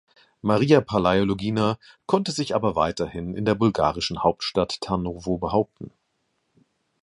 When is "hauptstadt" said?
4.23-4.81